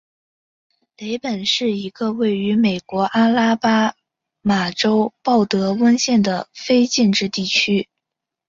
[0.97, 3.93] 雷本是一个位于美国阿拉巴
[4.41, 7.87] 马州鲍德温县的非建制地区。